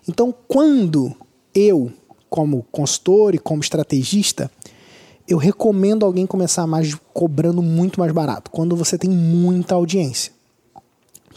Então, 0.08 0.34
quando 0.48 1.14
eu, 1.54 1.92
como 2.28 2.66
consultor 2.72 3.34
e 3.34 3.38
como 3.38 3.62
estrategista, 3.62 4.50
eu 5.28 5.36
recomendo 5.36 6.06
alguém 6.06 6.26
começar 6.26 6.66
mais 6.66 6.96
cobrando 7.12 7.62
muito 7.62 8.00
mais 8.00 8.10
barato, 8.12 8.50
quando 8.50 8.74
você 8.74 8.96
tem 8.96 9.10
muita 9.10 9.74
audiência. 9.74 10.32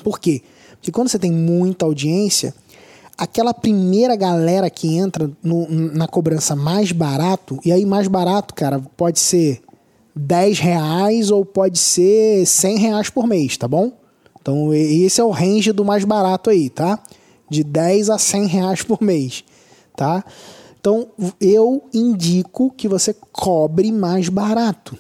Por 0.02 0.18
quê? 0.18 0.42
Porque 0.76 0.92
quando 0.92 1.10
você 1.10 1.20
tem 1.20 1.32
muita 1.32 1.86
audiência, 1.86 2.56
aquela 3.18 3.54
primeira 3.54 4.16
galera 4.16 4.70
que 4.70 4.96
entra 4.96 5.30
no, 5.44 5.70
na 5.70 6.08
cobrança 6.08 6.56
mais 6.56 6.92
barato, 6.92 7.60
e 7.66 7.72
aí 7.72 7.86
mais 7.86 8.08
barato, 8.08 8.54
cara, 8.56 8.80
pode 8.96 9.20
ser 9.20 9.62
10 10.16 10.60
reais 10.60 11.30
ou 11.30 11.46
pode 11.46 11.78
ser 11.78 12.46
100 12.46 12.78
reais 12.78 13.10
por 13.10 13.28
mês, 13.28 13.58
tá 13.58 13.68
bom? 13.68 13.92
Então 14.42 14.74
esse 14.74 15.22
é 15.22 15.24
o 15.24 15.30
range 15.30 15.72
do 15.72 15.86
mais 15.86 16.04
barato 16.04 16.50
aí, 16.50 16.70
tá? 16.70 16.98
De 17.50 17.64
10 17.64 18.10
a 18.10 18.18
100 18.18 18.48
reais 18.48 18.82
por 18.82 19.02
mês, 19.02 19.44
tá? 19.96 20.24
Então, 20.82 21.10
eu 21.40 21.88
indico 21.94 22.74
que 22.76 22.88
você 22.88 23.14
cobre 23.32 23.92
mais 23.92 24.30
barato 24.30 24.98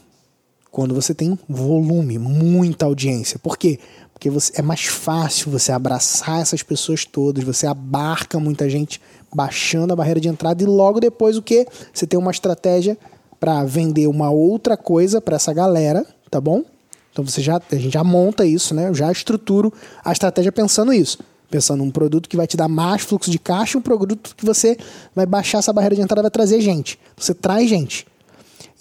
quando 0.69 0.93
você 0.93 1.11
tem 1.11 1.37
volume, 1.49 2.19
muita 2.19 2.85
audiência. 2.85 3.39
Por 3.39 3.57
quê? 3.57 3.79
Porque 4.13 4.29
você, 4.29 4.53
é 4.55 4.61
mais 4.61 4.85
fácil 4.85 5.49
você 5.49 5.71
abraçar 5.71 6.39
essas 6.39 6.61
pessoas 6.61 7.03
todas, 7.03 7.43
você 7.43 7.65
abarca 7.65 8.39
muita 8.39 8.69
gente 8.69 9.01
baixando 9.33 9.91
a 9.91 9.95
barreira 9.95 10.21
de 10.21 10.29
entrada 10.29 10.61
e 10.61 10.67
logo 10.67 10.99
depois 10.99 11.35
o 11.35 11.41
que? 11.41 11.65
Você 11.91 12.05
tem 12.05 12.19
uma 12.19 12.29
estratégia 12.29 12.95
para 13.39 13.63
vender 13.65 14.05
uma 14.05 14.29
outra 14.29 14.77
coisa 14.77 15.19
para 15.19 15.37
essa 15.37 15.51
galera, 15.51 16.05
tá 16.29 16.39
bom? 16.39 16.63
Então 17.11 17.25
você 17.25 17.41
já, 17.41 17.59
a 17.71 17.75
gente 17.75 17.93
já 17.93 18.03
monta 18.03 18.45
isso, 18.45 18.75
né? 18.75 18.87
Eu 18.87 18.93
já 18.93 19.11
estruturo 19.11 19.73
a 20.05 20.11
estratégia 20.11 20.51
pensando 20.51 20.93
isso 20.93 21.17
pensando 21.51 21.83
num 21.83 21.91
produto 21.91 22.29
que 22.29 22.37
vai 22.37 22.47
te 22.47 22.55
dar 22.55 22.67
mais 22.67 23.01
fluxo 23.01 23.29
de 23.29 23.37
caixa, 23.37 23.77
um 23.77 23.81
produto 23.81 24.33
que 24.35 24.45
você 24.45 24.77
vai 25.13 25.25
baixar 25.25 25.59
essa 25.59 25.73
barreira 25.73 25.95
de 25.95 26.01
entrada, 26.01 26.23
vai 26.23 26.31
trazer 26.31 26.61
gente. 26.61 26.97
Você 27.17 27.33
traz 27.33 27.69
gente. 27.69 28.07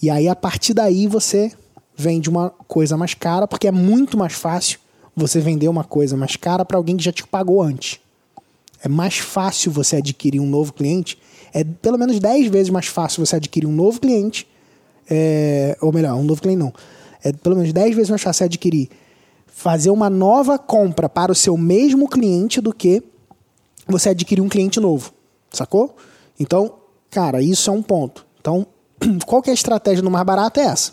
E 0.00 0.08
aí, 0.08 0.28
a 0.28 0.36
partir 0.36 0.72
daí, 0.72 1.06
você 1.06 1.52
vende 1.94 2.30
uma 2.30 2.50
coisa 2.66 2.96
mais 2.96 3.12
cara, 3.12 3.46
porque 3.46 3.68
é 3.68 3.72
muito 3.72 4.16
mais 4.16 4.32
fácil 4.32 4.78
você 5.14 5.40
vender 5.40 5.68
uma 5.68 5.84
coisa 5.84 6.16
mais 6.16 6.36
cara 6.36 6.64
para 6.64 6.76
alguém 6.78 6.96
que 6.96 7.04
já 7.04 7.12
te 7.12 7.26
pagou 7.26 7.60
antes. 7.60 8.00
É 8.82 8.88
mais 8.88 9.18
fácil 9.18 9.70
você 9.70 9.96
adquirir 9.96 10.40
um 10.40 10.46
novo 10.46 10.72
cliente, 10.72 11.18
é 11.52 11.64
pelo 11.64 11.98
menos 11.98 12.18
10 12.18 12.46
vezes 12.46 12.70
mais 12.70 12.86
fácil 12.86 13.24
você 13.24 13.36
adquirir 13.36 13.66
um 13.66 13.72
novo 13.72 14.00
cliente, 14.00 14.46
é, 15.10 15.76
ou 15.80 15.92
melhor, 15.92 16.14
um 16.14 16.22
novo 16.22 16.40
cliente 16.40 16.60
não. 16.60 16.72
É 17.22 17.32
pelo 17.32 17.56
menos 17.56 17.72
10 17.72 17.94
vezes 17.94 18.08
mais 18.08 18.22
fácil 18.22 18.38
você 18.38 18.44
adquirir 18.44 18.88
fazer 19.50 19.90
uma 19.90 20.08
nova 20.08 20.58
compra 20.58 21.08
para 21.08 21.32
o 21.32 21.34
seu 21.34 21.56
mesmo 21.56 22.08
cliente 22.08 22.60
do 22.60 22.72
que 22.72 23.02
você 23.86 24.10
adquirir 24.10 24.40
um 24.40 24.48
cliente 24.48 24.80
novo, 24.80 25.12
sacou? 25.50 25.96
Então, 26.38 26.74
cara, 27.10 27.42
isso 27.42 27.68
é 27.68 27.72
um 27.72 27.82
ponto. 27.82 28.24
Então, 28.40 28.66
qual 29.26 29.42
que 29.42 29.50
é 29.50 29.52
a 29.52 29.54
estratégia 29.54 30.02
no 30.02 30.10
mais 30.10 30.24
barato 30.24 30.60
é 30.60 30.64
essa? 30.64 30.92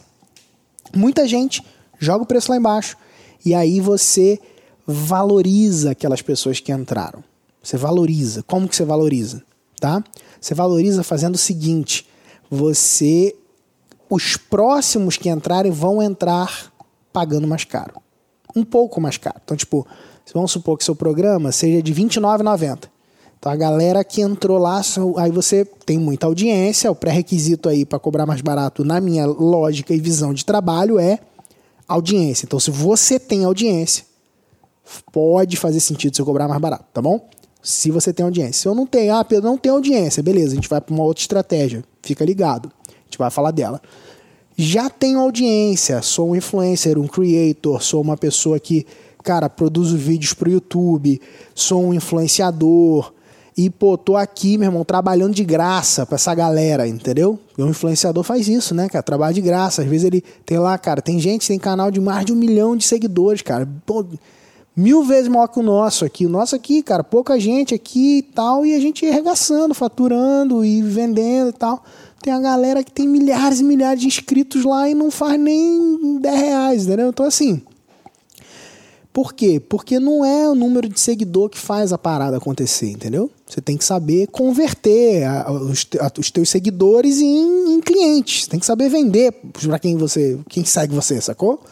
Muita 0.93 1.27
gente 1.27 1.63
joga 1.99 2.23
o 2.23 2.27
preço 2.27 2.51
lá 2.51 2.57
embaixo 2.57 2.97
e 3.45 3.53
aí 3.53 3.79
você 3.79 4.39
valoriza 4.85 5.91
aquelas 5.91 6.21
pessoas 6.21 6.59
que 6.59 6.71
entraram. 6.71 7.23
Você 7.61 7.77
valoriza. 7.77 8.43
Como 8.43 8.67
que 8.67 8.75
você 8.75 8.85
valoriza? 8.85 9.43
Tá? 9.79 10.03
Você 10.41 10.53
valoriza 10.53 11.03
fazendo 11.03 11.35
o 11.35 11.37
seguinte: 11.37 12.07
você 12.49 13.35
os 14.09 14.37
próximos 14.37 15.17
que 15.17 15.29
entrarem 15.29 15.71
vão 15.71 16.01
entrar 16.01 16.71
pagando 17.11 17.47
mais 17.47 17.63
caro 17.63 18.01
um 18.57 18.63
pouco 18.63 18.99
mais 18.99 19.17
caro. 19.17 19.37
Então, 19.43 19.55
tipo, 19.55 19.85
vamos 20.33 20.51
supor 20.51 20.77
que 20.77 20.83
seu 20.83 20.95
programa 20.95 21.51
seja 21.51 21.81
de 21.81 21.93
R$29,90. 21.93 22.89
Então 23.39 23.51
a 23.51 23.55
galera 23.55 24.03
que 24.03 24.21
entrou 24.21 24.57
lá, 24.57 24.81
aí 25.17 25.31
você 25.31 25.63
tem 25.85 25.97
muita 25.97 26.25
audiência, 26.25 26.91
o 26.91 26.95
pré-requisito 26.95 27.69
aí 27.69 27.85
para 27.85 27.99
cobrar 27.99 28.25
mais 28.25 28.41
barato, 28.41 28.83
na 28.83 28.99
minha 28.99 29.25
lógica 29.27 29.93
e 29.93 29.99
visão 29.99 30.33
de 30.33 30.43
trabalho, 30.43 30.99
é 30.99 31.19
audiência. 31.87 32.45
Então 32.45 32.59
se 32.59 32.71
você 32.71 33.19
tem 33.19 33.45
audiência, 33.45 34.05
pode 35.11 35.55
fazer 35.55 35.79
sentido 35.79 36.15
você 36.15 36.23
cobrar 36.23 36.47
mais 36.47 36.59
barato, 36.59 36.85
tá 36.91 37.01
bom? 37.01 37.29
Se 37.61 37.91
você 37.91 38.11
tem 38.11 38.23
audiência. 38.23 38.53
Se 38.53 38.67
eu 38.67 38.73
não 38.73 38.87
tenho, 38.87 39.13
ah, 39.13 39.23
Pedro, 39.23 39.45
não 39.45 39.57
tem 39.57 39.71
audiência, 39.71 40.23
beleza, 40.23 40.53
a 40.53 40.55
gente 40.55 40.69
vai 40.69 40.81
para 40.81 40.93
uma 40.93 41.03
outra 41.03 41.21
estratégia, 41.21 41.83
fica 42.01 42.25
ligado, 42.25 42.71
a 42.89 43.03
gente 43.03 43.19
vai 43.19 43.29
falar 43.29 43.51
dela 43.51 43.79
já 44.59 44.89
tenho 44.89 45.19
audiência, 45.19 46.01
sou 46.01 46.31
um 46.31 46.35
influencer, 46.35 46.97
um 46.97 47.07
creator, 47.07 47.79
sou 47.83 48.01
uma 48.01 48.17
pessoa 48.17 48.59
que, 48.59 48.87
cara, 49.23 49.47
produzo 49.47 49.95
vídeos 49.95 50.33
pro 50.33 50.49
YouTube, 50.49 51.21
sou 51.53 51.83
um 51.83 51.93
influenciador. 51.93 53.13
E, 53.55 53.69
pô, 53.69 53.95
tô 53.97 54.15
aqui, 54.15 54.57
meu 54.57 54.67
irmão, 54.69 54.83
trabalhando 54.83 55.35
de 55.35 55.43
graça 55.43 56.07
pra 56.07 56.15
essa 56.15 56.33
galera, 56.33 56.87
entendeu? 56.87 57.37
E 57.55 57.61
um 57.61 57.69
influenciador 57.69 58.23
faz 58.23 58.47
isso, 58.47 58.73
né, 58.73 58.89
cara? 58.89 59.03
Trabalha 59.03 59.33
de 59.33 59.41
graça. 59.41 59.83
Às 59.83 59.87
vezes 59.87 60.05
ele 60.05 60.23
tem 60.43 60.57
lá, 60.57 60.75
cara, 60.77 61.03
tem 61.03 61.19
gente, 61.19 61.47
tem 61.47 61.59
canal 61.59 61.91
de 61.91 61.99
mais 61.99 62.25
de 62.25 62.33
um 62.33 62.35
milhão 62.35 62.75
de 62.75 62.83
seguidores, 62.83 63.43
cara. 63.43 63.67
Pô, 63.85 64.03
mil 64.75 65.03
vezes 65.03 65.27
maior 65.27 65.47
que 65.47 65.59
o 65.59 65.63
nosso 65.63 66.03
aqui. 66.05 66.25
O 66.25 66.29
nosso 66.29 66.55
aqui, 66.55 66.81
cara, 66.81 67.03
pouca 67.03 67.39
gente 67.39 67.75
aqui 67.75 68.19
e 68.19 68.21
tal, 68.23 68.65
e 68.65 68.75
a 68.75 68.79
gente 68.79 69.05
arregaçando, 69.05 69.73
faturando 69.75 70.65
e 70.65 70.81
vendendo 70.81 71.49
e 71.49 71.53
tal. 71.53 71.83
Tem 72.21 72.33
a 72.33 72.39
galera 72.39 72.83
que 72.83 72.91
tem 72.91 73.07
milhares 73.07 73.59
e 73.59 73.63
milhares 73.63 74.01
de 74.01 74.07
inscritos 74.07 74.63
lá 74.63 74.89
e 74.89 74.93
não 74.93 75.11
faz 75.11 75.39
nem 75.39 76.19
10 76.19 76.39
reais, 76.39 76.85
entendeu? 76.85 77.09
Então, 77.09 77.25
assim. 77.25 77.61
Por 79.13 79.33
quê? 79.33 79.59
Porque 79.59 79.99
não 79.99 80.23
é 80.23 80.47
o 80.47 80.53
número 80.53 80.87
de 80.87 80.99
seguidor 80.99 81.49
que 81.49 81.57
faz 81.57 81.91
a 81.91 81.97
parada 81.97 82.37
acontecer, 82.37 82.91
entendeu? 82.91 83.31
Você 83.47 83.59
tem 83.59 83.75
que 83.75 83.83
saber 83.83 84.27
converter 84.27 85.23
a, 85.23 85.51
os, 85.51 85.87
a, 85.99 86.11
os, 86.19 86.29
teus 86.29 86.49
seguidores 86.49 87.19
em, 87.19 87.75
em 87.75 87.81
clientes. 87.81 88.45
Tem 88.45 88.59
que 88.59 88.65
saber 88.65 88.89
vender 88.89 89.31
para 89.31 89.79
quem 89.79 89.97
você, 89.97 90.37
quem 90.47 90.63
segue 90.63 90.93
você, 90.93 91.19
sacou? 91.19 91.63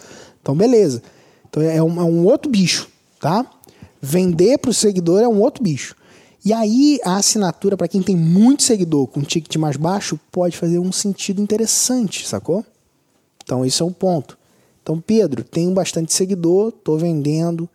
Então, 0.42 0.56
beleza. 0.56 1.04
Então 1.48 1.62
é 1.62 1.82
um, 1.84 2.02
é 2.02 2.04
um 2.04 2.26
outro 2.26 2.50
bicho, 2.50 2.88
tá? 3.20 3.46
Vender 4.02 4.58
para 4.58 4.72
o 4.72 4.74
seguidor 4.74 5.22
é 5.22 5.28
um 5.28 5.40
outro 5.40 5.64
bicho. 5.64 5.96
E 6.46 6.54
aí 6.54 7.00
a 7.04 7.16
assinatura 7.16 7.76
para 7.76 7.88
quem 7.88 8.04
tem 8.04 8.16
muito 8.16 8.62
seguidor 8.62 9.08
com 9.08 9.22
ticket 9.22 9.56
mais 9.56 9.78
baixo 9.78 10.20
pode 10.32 10.56
fazer 10.56 10.78
um 10.78 10.92
sentido 10.92 11.42
interessante, 11.42 12.28
sacou? 12.28 12.64
Então 13.44 13.66
isso 13.66 13.82
é 13.82 13.86
um 13.88 13.92
ponto. 13.92 14.38
Então 14.84 15.02
Pedro, 15.02 15.44
tenho 15.44 15.72
bastante 15.72 16.14
seguidor, 16.14 16.68
estou 16.70 17.00
vendendo, 17.00 17.68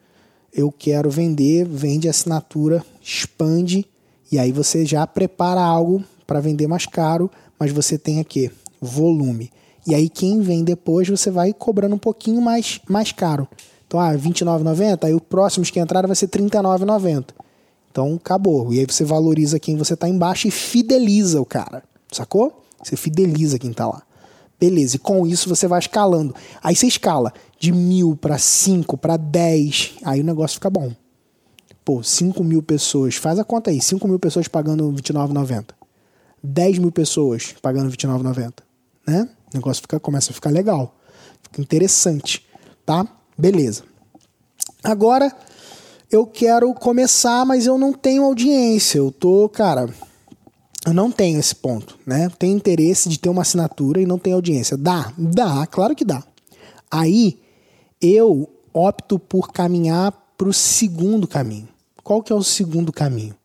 eu 0.54 0.70
quero 0.70 1.10
vender, 1.10 1.66
vende 1.66 2.08
assinatura, 2.08 2.86
expande 3.02 3.84
e 4.30 4.38
aí 4.38 4.52
você 4.52 4.86
já 4.86 5.04
prepara 5.04 5.60
algo 5.60 6.04
para 6.24 6.38
vender 6.38 6.68
mais 6.68 6.86
caro, 6.86 7.28
mas 7.58 7.72
você 7.72 7.98
tem 7.98 8.20
aqui 8.20 8.52
volume. 8.80 9.50
E 9.84 9.96
aí 9.96 10.08
quem 10.08 10.40
vem 10.42 10.62
depois 10.62 11.08
você 11.08 11.28
vai 11.28 11.52
cobrando 11.52 11.96
um 11.96 11.98
pouquinho 11.98 12.40
mais 12.40 12.80
mais 12.88 13.10
caro. 13.10 13.48
Então, 13.88 13.98
ah, 13.98 14.12
R$29,90, 14.12 15.02
aí 15.02 15.12
o 15.12 15.20
próximo 15.20 15.66
que 15.66 15.80
entraram 15.80 16.06
vai 16.06 16.14
ser 16.14 16.26
R$39,90. 16.32 17.49
Então 17.90 18.14
acabou. 18.14 18.72
E 18.72 18.78
aí 18.78 18.86
você 18.86 19.04
valoriza 19.04 19.58
quem 19.58 19.76
você 19.76 19.96
tá 19.96 20.08
embaixo 20.08 20.48
e 20.48 20.50
fideliza 20.50 21.40
o 21.40 21.44
cara. 21.44 21.82
Sacou? 22.10 22.64
Você 22.82 22.96
fideliza 22.96 23.58
quem 23.58 23.72
tá 23.72 23.86
lá. 23.86 24.02
Beleza, 24.58 24.96
e 24.96 24.98
com 24.98 25.26
isso 25.26 25.48
você 25.48 25.66
vai 25.66 25.78
escalando. 25.78 26.34
Aí 26.62 26.76
você 26.76 26.86
escala 26.86 27.32
de 27.58 27.72
mil 27.72 28.14
para 28.14 28.36
cinco, 28.36 28.96
para 28.96 29.16
dez, 29.16 29.94
aí 30.04 30.20
o 30.20 30.24
negócio 30.24 30.56
fica 30.56 30.68
bom. 30.68 30.92
Pô, 31.84 32.02
5 32.02 32.44
mil 32.44 32.62
pessoas, 32.62 33.16
faz 33.16 33.38
a 33.38 33.44
conta 33.44 33.70
aí, 33.70 33.80
5 33.80 34.06
mil 34.06 34.18
pessoas 34.18 34.46
pagando 34.46 34.88
R$29,90. 34.90 35.70
10 36.42 36.78
mil 36.78 36.92
pessoas 36.92 37.54
pagando 37.60 37.90
R$29,90. 37.90 38.52
Né? 39.06 39.28
O 39.52 39.56
negócio 39.56 39.82
fica, 39.82 39.98
começa 39.98 40.30
a 40.30 40.34
ficar 40.34 40.50
legal. 40.50 40.94
Fica 41.42 41.60
interessante, 41.60 42.46
tá? 42.84 43.06
Beleza. 43.36 43.82
Agora, 44.84 45.34
eu 46.10 46.26
quero 46.26 46.74
começar, 46.74 47.46
mas 47.46 47.66
eu 47.66 47.78
não 47.78 47.92
tenho 47.92 48.24
audiência. 48.24 48.98
Eu 48.98 49.12
tô, 49.12 49.48
cara, 49.48 49.88
eu 50.84 50.92
não 50.92 51.10
tenho 51.10 51.38
esse 51.38 51.54
ponto, 51.54 51.98
né? 52.04 52.28
Tenho 52.38 52.56
interesse 52.56 53.08
de 53.08 53.18
ter 53.18 53.28
uma 53.28 53.42
assinatura 53.42 54.00
e 54.00 54.06
não 54.06 54.18
tenho 54.18 54.36
audiência. 54.36 54.76
Dá, 54.76 55.12
dá, 55.16 55.66
claro 55.66 55.94
que 55.94 56.04
dá. 56.04 56.22
Aí 56.90 57.40
eu 58.00 58.48
opto 58.72 59.18
por 59.18 59.52
caminhar 59.52 60.12
para 60.36 60.48
o 60.48 60.52
segundo 60.52 61.28
caminho. 61.28 61.68
Qual 62.02 62.22
que 62.22 62.32
é 62.32 62.36
o 62.36 62.42
segundo 62.42 62.92
caminho? 62.92 63.36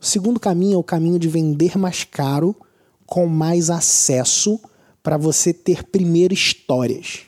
O 0.00 0.04
segundo 0.04 0.38
caminho 0.38 0.74
é 0.74 0.78
o 0.78 0.84
caminho 0.84 1.18
de 1.18 1.28
vender 1.28 1.76
mais 1.76 2.04
caro 2.04 2.54
com 3.04 3.26
mais 3.26 3.70
acesso 3.70 4.60
para 5.02 5.16
você 5.16 5.52
ter 5.52 5.84
primeiro 5.84 6.34
histórias. 6.34 7.22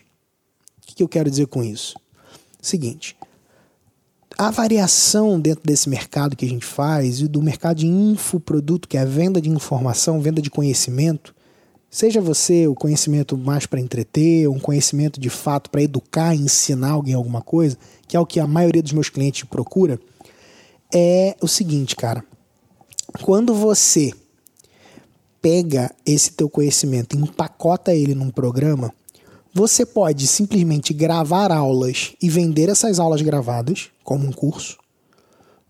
O 0.82 0.94
que 0.94 1.02
eu 1.02 1.08
quero 1.08 1.30
dizer 1.30 1.46
com 1.46 1.64
isso? 1.64 1.98
Seguinte, 2.60 3.16
a 4.38 4.52
variação 4.52 5.40
dentro 5.40 5.64
desse 5.66 5.88
mercado 5.88 6.36
que 6.36 6.46
a 6.46 6.48
gente 6.48 6.64
faz 6.64 7.20
e 7.20 7.26
do 7.26 7.42
mercado 7.42 7.78
de 7.78 7.88
infoproduto, 7.88 8.86
que 8.86 8.96
é 8.96 9.00
a 9.00 9.04
venda 9.04 9.40
de 9.40 9.50
informação, 9.50 10.20
venda 10.20 10.40
de 10.40 10.48
conhecimento, 10.48 11.34
seja 11.90 12.20
você 12.20 12.68
o 12.68 12.74
conhecimento 12.74 13.36
mais 13.36 13.66
para 13.66 13.80
entreter, 13.80 14.48
um 14.48 14.60
conhecimento 14.60 15.18
de 15.18 15.28
fato 15.28 15.68
para 15.68 15.82
educar, 15.82 16.36
ensinar 16.36 16.90
alguém 16.90 17.14
alguma 17.14 17.42
coisa, 17.42 17.76
que 18.06 18.16
é 18.16 18.20
o 18.20 18.26
que 18.26 18.38
a 18.38 18.46
maioria 18.46 18.80
dos 18.80 18.92
meus 18.92 19.08
clientes 19.08 19.42
procura, 19.42 19.98
é 20.94 21.34
o 21.42 21.48
seguinte, 21.48 21.96
cara. 21.96 22.22
Quando 23.22 23.52
você 23.52 24.12
pega 25.42 25.90
esse 26.06 26.30
teu 26.30 26.48
conhecimento 26.48 27.16
e 27.16 27.20
empacota 27.20 27.92
ele 27.92 28.14
num 28.14 28.30
programa, 28.30 28.94
você 29.58 29.84
pode 29.84 30.24
simplesmente 30.28 30.94
gravar 30.94 31.50
aulas 31.50 32.14
e 32.22 32.30
vender 32.30 32.68
essas 32.68 33.00
aulas 33.00 33.22
gravadas 33.22 33.90
como 34.04 34.24
um 34.24 34.30
curso, 34.30 34.78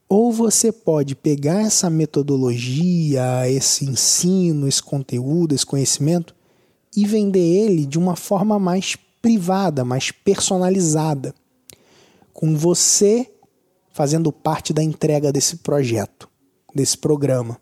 ou 0.07 0.31
você 0.31 0.71
pode 0.71 1.15
pegar 1.15 1.63
essa 1.63 1.89
metodologia, 1.89 3.51
esse 3.51 3.87
ensino, 3.87 4.69
esse 4.69 4.83
conteúdo, 4.83 5.55
esse 5.55 5.65
conhecimento 5.65 6.35
e 6.95 7.07
vender 7.07 7.41
ele 7.41 7.87
de 7.87 7.99
uma 7.99 8.15
forma 8.15 8.59
mais 8.59 8.95
privada, 9.23 9.87
mais 9.87 10.11
personalizada, 10.11 11.35
com 12.35 12.55
você 12.55 13.33
fazendo 13.91 14.31
parte 14.31 14.75
da 14.75 14.83
entrega 14.83 15.33
desse 15.33 15.57
projeto, 15.57 16.29
desse 16.75 16.99
programa 16.99 17.59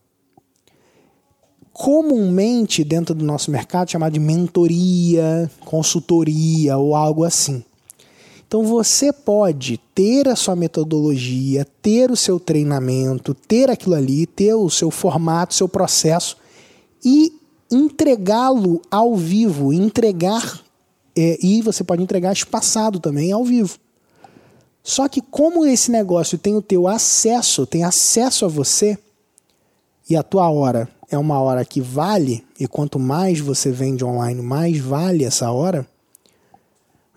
comumente 1.78 2.82
dentro 2.82 3.14
do 3.14 3.22
nosso 3.22 3.50
mercado 3.50 3.90
chamado 3.90 4.14
de 4.14 4.18
mentoria, 4.18 5.50
consultoria 5.60 6.78
ou 6.78 6.96
algo 6.96 7.22
assim. 7.22 7.62
Então 8.48 8.64
você 8.64 9.12
pode 9.12 9.78
ter 9.94 10.26
a 10.26 10.34
sua 10.34 10.56
metodologia, 10.56 11.66
ter 11.82 12.10
o 12.10 12.16
seu 12.16 12.40
treinamento, 12.40 13.34
ter 13.34 13.70
aquilo 13.70 13.94
ali, 13.94 14.24
ter 14.24 14.54
o 14.54 14.70
seu 14.70 14.90
formato, 14.90 15.52
seu 15.52 15.68
processo 15.68 16.38
e 17.04 17.30
entregá-lo 17.70 18.80
ao 18.90 19.14
vivo, 19.14 19.70
entregar 19.70 20.62
é, 21.14 21.36
e 21.44 21.60
você 21.60 21.84
pode 21.84 22.02
entregar 22.02 22.32
espaçado 22.32 22.98
também 22.98 23.32
ao 23.32 23.44
vivo. 23.44 23.78
Só 24.82 25.08
que 25.08 25.20
como 25.20 25.66
esse 25.66 25.90
negócio 25.90 26.38
tem 26.38 26.54
o 26.54 26.62
teu 26.62 26.88
acesso, 26.88 27.66
tem 27.66 27.84
acesso 27.84 28.46
a 28.46 28.48
você 28.48 28.98
e 30.08 30.16
a 30.16 30.22
tua 30.22 30.50
hora 30.50 30.88
é 31.10 31.18
uma 31.18 31.40
hora 31.40 31.64
que 31.64 31.80
vale, 31.80 32.44
e 32.58 32.66
quanto 32.66 32.98
mais 32.98 33.40
você 33.40 33.70
vende 33.70 34.04
online, 34.04 34.40
mais 34.42 34.78
vale 34.78 35.24
essa 35.24 35.50
hora, 35.50 35.86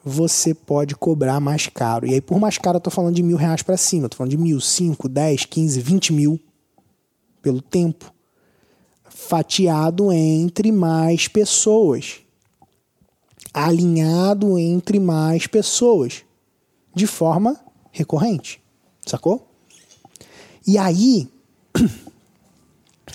você 0.03 0.53
pode 0.53 0.95
cobrar 0.95 1.39
mais 1.39 1.67
caro. 1.67 2.07
E 2.07 2.13
aí, 2.13 2.21
por 2.21 2.39
mais 2.39 2.57
caro, 2.57 2.77
eu 2.77 2.81
tô 2.81 2.89
falando 2.89 3.15
de 3.15 3.23
mil 3.23 3.37
reais 3.37 3.61
para 3.61 3.77
cima. 3.77 4.05
Eu 4.05 4.09
tô 4.09 4.17
falando 4.17 4.31
de 4.31 4.37
mil, 4.37 4.59
cinco, 4.59 5.09
dez, 5.09 5.45
quinze, 5.45 5.79
vinte 5.81 6.13
mil 6.13 6.39
pelo 7.41 7.61
tempo. 7.61 8.11
Fatiado 9.09 10.11
entre 10.11 10.71
mais 10.71 11.27
pessoas. 11.27 12.21
Alinhado 13.53 14.57
entre 14.57 14.99
mais 14.99 15.47
pessoas. 15.47 16.23
De 16.95 17.05
forma 17.05 17.59
recorrente. 17.91 18.61
Sacou? 19.05 19.47
E 20.65 20.77
aí, 20.77 21.29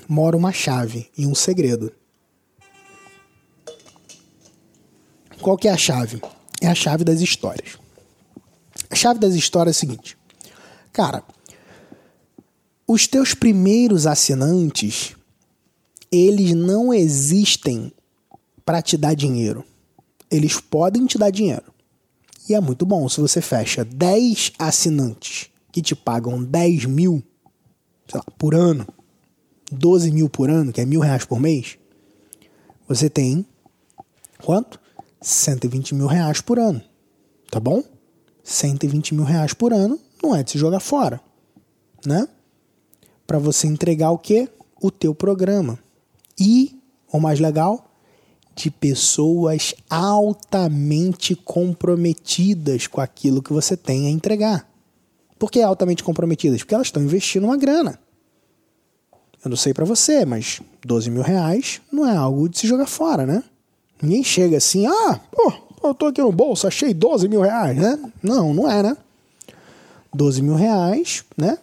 mora 0.08 0.36
uma 0.36 0.52
chave 0.52 1.10
e 1.16 1.26
um 1.26 1.34
segredo. 1.34 1.92
Qual 5.40 5.56
que 5.56 5.68
é 5.68 5.72
a 5.72 5.76
chave? 5.76 6.22
É 6.60 6.68
a 6.68 6.74
chave 6.74 7.04
das 7.04 7.20
histórias. 7.20 7.78
A 8.88 8.94
chave 8.94 9.18
das 9.18 9.34
histórias 9.34 9.76
é 9.76 9.78
a 9.78 9.80
seguinte. 9.80 10.16
Cara, 10.92 11.22
os 12.86 13.06
teus 13.06 13.34
primeiros 13.34 14.06
assinantes, 14.06 15.16
eles 16.10 16.54
não 16.54 16.94
existem 16.94 17.92
para 18.64 18.80
te 18.80 18.96
dar 18.96 19.14
dinheiro. 19.14 19.64
Eles 20.30 20.60
podem 20.60 21.06
te 21.06 21.18
dar 21.18 21.30
dinheiro. 21.30 21.72
E 22.48 22.54
é 22.54 22.60
muito 22.60 22.84
bom 22.84 23.08
se 23.08 23.20
você 23.20 23.40
fecha 23.40 23.84
10 23.84 24.52
assinantes 24.58 25.50
que 25.72 25.82
te 25.82 25.94
pagam 25.94 26.42
10 26.42 26.84
mil 26.84 27.22
lá, 28.12 28.22
por 28.38 28.54
ano 28.54 28.86
12 29.70 30.10
mil 30.10 30.28
por 30.28 30.50
ano, 30.50 30.72
que 30.72 30.80
é 30.80 30.84
mil 30.84 31.00
reais 31.00 31.24
por 31.24 31.40
mês, 31.40 31.78
você 32.86 33.08
tem 33.08 33.46
quanto? 34.42 34.78
120 35.20 35.94
mil 35.94 36.06
reais 36.06 36.40
por 36.40 36.58
ano. 36.58 36.82
Tá 37.50 37.58
bom? 37.58 37.82
120 38.42 39.14
mil 39.14 39.24
reais 39.24 39.54
por 39.54 39.72
ano 39.72 39.98
não 40.22 40.34
é 40.34 40.42
de 40.42 40.50
se 40.50 40.58
jogar 40.58 40.80
fora, 40.80 41.20
né? 42.04 42.28
Para 43.26 43.38
você 43.38 43.66
entregar 43.66 44.10
o 44.10 44.18
que? 44.18 44.48
O 44.82 44.90
teu 44.90 45.14
programa. 45.14 45.78
E, 46.38 46.78
o 47.10 47.18
mais 47.18 47.40
legal, 47.40 47.90
de 48.54 48.70
pessoas 48.70 49.74
altamente 49.88 51.34
comprometidas 51.34 52.86
com 52.86 53.00
aquilo 53.00 53.42
que 53.42 53.52
você 53.52 53.76
tem 53.76 54.06
a 54.06 54.10
entregar. 54.10 54.68
Por 55.38 55.50
que 55.50 55.60
altamente 55.62 56.04
comprometidas? 56.04 56.60
Porque 56.60 56.74
elas 56.74 56.88
estão 56.88 57.02
investindo 57.02 57.44
uma 57.44 57.56
grana. 57.56 57.98
Eu 59.44 59.50
não 59.50 59.56
sei 59.56 59.74
para 59.74 59.84
você, 59.84 60.24
mas 60.24 60.62
12 60.84 61.10
mil 61.10 61.22
reais 61.22 61.80
não 61.92 62.08
é 62.08 62.16
algo 62.16 62.48
de 62.48 62.58
se 62.58 62.66
jogar 62.66 62.86
fora, 62.86 63.26
né? 63.26 63.42
Ninguém 64.00 64.24
chega 64.24 64.56
assim, 64.56 64.86
ah, 64.86 65.20
pô, 65.30 65.52
eu 65.82 65.94
tô 65.94 66.06
aqui 66.06 66.22
no 66.22 66.32
bolso, 66.32 66.66
achei 66.66 66.94
12 66.94 67.28
mil 67.28 67.42
reais, 67.42 67.76
né? 67.76 67.98
Não, 68.22 68.54
não 68.54 68.70
é, 68.70 68.82
né? 68.82 68.96
12 70.14 70.40
mil 70.40 70.54
reais, 70.54 71.24
né? 71.36 71.58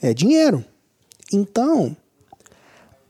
É 0.00 0.14
dinheiro. 0.14 0.64
Então, 1.30 1.94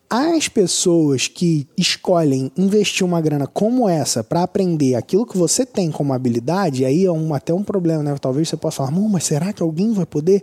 as 0.09 0.49
pessoas 0.49 1.29
que 1.29 1.69
escolhem 1.79 2.51
investir 2.57 3.07
uma 3.07 3.21
grana 3.21 3.47
como 3.47 3.89
essa 3.89 4.25
para 4.25 4.43
aprender 4.43 4.97
aquilo 4.97 5.25
que 5.25 5.39
você 5.39 5.65
tem 5.65 5.89
como 5.89 6.13
habilidade, 6.13 6.85
aí 6.85 7.05
é 7.05 7.13
um, 7.13 7.33
até 7.33 7.55
um 7.55 7.63
problema, 7.63 8.03
né? 8.03 8.17
Talvez 8.21 8.49
você 8.49 8.57
possa 8.57 8.79
falar, 8.79 8.91
mas 8.91 9.23
será 9.23 9.53
que 9.53 9.63
alguém 9.63 9.93
vai 9.93 10.05
poder 10.05 10.43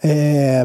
é, 0.00 0.64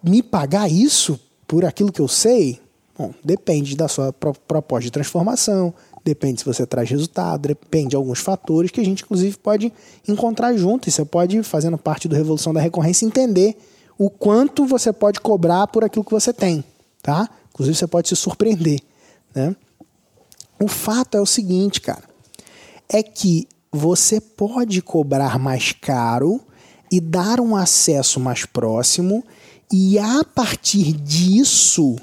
me 0.00 0.22
pagar 0.22 0.70
isso 0.70 1.18
por 1.52 1.66
aquilo 1.66 1.92
que 1.92 2.00
eu 2.00 2.08
sei? 2.08 2.58
Bom, 2.96 3.12
depende 3.22 3.76
da 3.76 3.86
sua 3.86 4.10
proposta 4.10 4.84
de 4.84 4.90
transformação, 4.90 5.74
depende 6.02 6.40
se 6.40 6.46
você 6.46 6.64
traz 6.64 6.88
resultado, 6.88 7.46
depende 7.46 7.90
de 7.90 7.96
alguns 7.96 8.20
fatores 8.20 8.70
que 8.70 8.80
a 8.80 8.84
gente, 8.84 9.02
inclusive, 9.02 9.36
pode 9.36 9.70
encontrar 10.08 10.56
junto. 10.56 10.88
E 10.88 10.90
você 10.90 11.04
pode, 11.04 11.42
fazendo 11.42 11.76
parte 11.76 12.08
do 12.08 12.16
Revolução 12.16 12.54
da 12.54 12.60
Recorrência, 12.62 13.04
entender 13.04 13.54
o 13.98 14.08
quanto 14.08 14.64
você 14.64 14.94
pode 14.94 15.20
cobrar 15.20 15.66
por 15.66 15.84
aquilo 15.84 16.02
que 16.02 16.10
você 16.10 16.32
tem, 16.32 16.64
tá? 17.02 17.28
Inclusive, 17.50 17.76
você 17.76 17.86
pode 17.86 18.08
se 18.08 18.16
surpreender, 18.16 18.80
né? 19.34 19.54
O 20.58 20.66
fato 20.66 21.18
é 21.18 21.20
o 21.20 21.26
seguinte, 21.26 21.82
cara, 21.82 22.04
é 22.88 23.02
que 23.02 23.46
você 23.70 24.22
pode 24.22 24.80
cobrar 24.80 25.38
mais 25.38 25.72
caro 25.72 26.40
e 26.90 26.98
dar 26.98 27.40
um 27.40 27.54
acesso 27.54 28.18
mais 28.18 28.46
próximo, 28.46 29.22
e 29.72 29.98
a 29.98 30.22
partir 30.22 30.92
disso, 30.92 31.96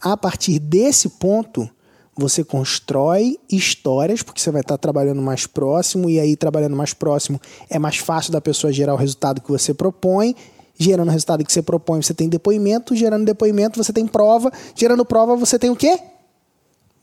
a 0.00 0.16
partir 0.16 0.58
desse 0.58 1.08
ponto, 1.08 1.70
você 2.16 2.42
constrói 2.42 3.38
histórias, 3.50 4.22
porque 4.22 4.40
você 4.40 4.50
vai 4.50 4.62
estar 4.62 4.76
trabalhando 4.78 5.22
mais 5.22 5.46
próximo, 5.46 6.10
e 6.10 6.18
aí 6.18 6.34
trabalhando 6.34 6.74
mais 6.74 6.92
próximo 6.94 7.40
é 7.70 7.78
mais 7.78 7.98
fácil 7.98 8.32
da 8.32 8.40
pessoa 8.40 8.72
gerar 8.72 8.94
o 8.94 8.96
resultado 8.96 9.40
que 9.40 9.50
você 9.50 9.72
propõe. 9.72 10.34
Gerando 10.78 11.08
o 11.08 11.12
resultado 11.12 11.42
que 11.44 11.52
você 11.52 11.62
propõe, 11.62 12.02
você 12.02 12.12
tem 12.12 12.28
depoimento, 12.28 12.94
gerando 12.94 13.24
depoimento, 13.24 13.82
você 13.82 13.94
tem 13.94 14.06
prova, 14.06 14.52
gerando 14.74 15.06
prova, 15.06 15.34
você 15.34 15.58
tem 15.58 15.70
o 15.70 15.76
quê? 15.76 15.98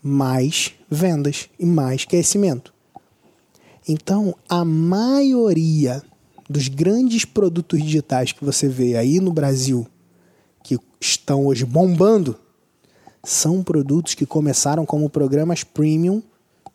Mais 0.01 0.73
vendas 0.89 1.49
e 1.57 1.65
mais 1.65 2.05
crescimento. 2.05 2.71
Então, 3.87 4.35
a 4.47 4.63
maioria 4.63 6.03
dos 6.47 6.67
grandes 6.67 7.25
produtos 7.25 7.81
digitais 7.81 8.31
que 8.31 8.45
você 8.45 8.67
vê 8.67 8.95
aí 8.95 9.19
no 9.19 9.33
Brasil, 9.33 9.87
que 10.63 10.79
estão 10.99 11.45
hoje 11.45 11.65
bombando, 11.65 12.39
são 13.23 13.61
produtos 13.61 14.15
que 14.15 14.25
começaram 14.25 14.85
como 14.85 15.09
programas 15.09 15.63
premium 15.63 16.23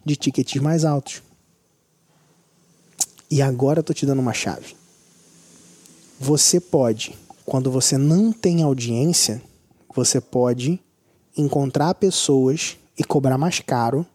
de 0.05 0.15
tickets 0.17 0.61
mais 0.61 0.85
altos. 0.85 1.23
E 3.31 3.43
agora 3.43 3.81
eu 3.81 3.85
tô 3.85 3.93
te 3.93 4.07
dando 4.07 4.21
uma 4.21 4.33
chave. 4.33 4.77
Você 6.19 6.61
pode, 6.61 7.15
quando 7.45 7.71
você 7.71 7.99
não 7.99 8.33
tem 8.33 8.63
audiência, 8.63 9.43
você 9.95 10.21
pode 10.21 10.81
encontrar 11.37 11.95
pessoas 11.95 12.77
e 12.99 13.05
cobrar 13.05 13.37
mais 13.37 13.61
caro. 13.61 14.07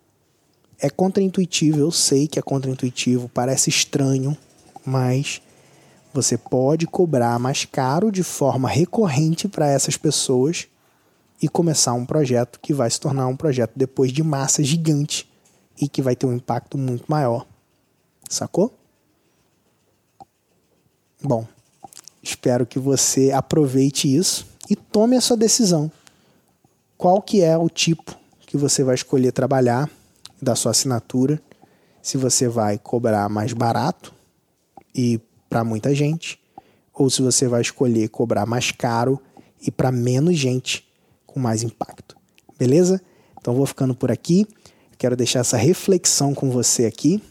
É 0.80 0.90
contraintuitivo, 0.90 1.80
eu 1.80 1.92
sei 1.92 2.28
que 2.28 2.40
é 2.40 2.42
contraintuitivo, 2.42 3.30
parece 3.30 3.70
estranho, 3.70 4.36
mas 4.84 5.42
você 6.14 6.38
pode 6.38 6.86
cobrar 6.86 7.40
mais 7.40 7.66
caro 7.66 8.12
de 8.12 8.22
forma 8.22 8.70
recorrente 8.70 9.48
para 9.48 9.68
essas 9.68 9.98
pessoas 9.98 10.68
e 11.42 11.50
começar 11.50 11.94
um 11.94 12.06
projeto 12.06 12.60
que 12.62 12.74
vai 12.74 12.90
se 12.90 13.00
tornar 13.00 13.28
um 13.28 13.36
projeto 13.36 13.72
depois 13.76 14.12
de 14.12 14.22
massa 14.22 14.64
gigante 14.64 15.30
e 15.82 15.90
que 15.90 16.02
vai 16.02 16.16
ter 16.16 16.28
um 16.28 16.34
impacto 16.34 16.78
muito 16.78 17.06
maior. 17.08 17.46
Sacou? 18.30 18.78
Bom, 21.22 21.48
espero 22.22 22.66
que 22.66 22.78
você 22.78 23.32
aproveite 23.32 24.14
isso 24.14 24.46
e 24.70 24.76
tome 24.76 25.18
a 25.18 25.22
sua 25.22 25.36
decisão. 25.36 25.92
Qual 26.98 27.22
que 27.22 27.42
é 27.42 27.58
o 27.58 27.70
tipo 27.70 28.16
que 28.46 28.56
você 28.56 28.84
vai 28.84 28.96
escolher 28.96 29.32
trabalhar 29.32 29.90
da 30.42 30.56
sua 30.56 30.72
assinatura? 30.72 31.42
Se 32.02 32.18
você 32.18 32.48
vai 32.48 32.78
cobrar 32.78 33.28
mais 33.30 33.52
barato 33.54 34.14
e 34.94 35.20
para 35.54 35.64
muita 35.64 35.94
gente, 35.94 36.40
ou 36.92 37.12
se 37.12 37.22
você 37.22 37.48
vai 37.48 37.62
escolher 37.62 38.10
cobrar 38.10 38.44
mais 38.44 38.72
caro 38.72 39.22
e 39.62 39.70
para 39.70 39.92
menos 39.92 40.36
gente 40.36 40.84
com 41.28 41.40
mais 41.40 41.62
impacto. 41.62 42.18
Beleza? 42.58 43.00
Então 43.40 43.54
vou 43.54 43.68
ficando 43.68 43.94
por 43.94 44.10
aqui. 44.10 44.48
Quero 44.98 45.16
deixar 45.16 45.42
essa 45.42 45.56
reflexão 45.56 46.34
com 46.34 46.50
você 46.50 46.88
aqui 46.88 47.22